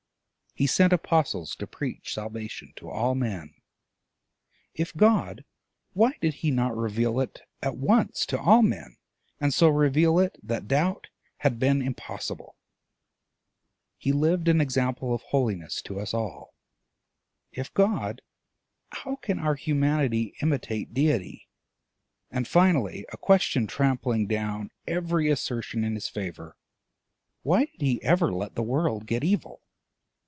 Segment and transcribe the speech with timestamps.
[0.53, 3.53] He sent apostles to preach salvation to all men:
[4.73, 5.45] if God,
[5.93, 8.97] why did he not reveal it at once to all men,
[9.39, 12.57] and so reveal it that doubt had been impossible?
[13.97, 16.53] He lived an example of holiness to us all:
[17.53, 18.21] if God,
[18.91, 21.47] how can our humanity imitate Deity?
[22.29, 26.57] And finally, a question trampling down every assertion in his favor:
[27.41, 29.61] why did he ever let the world get evil?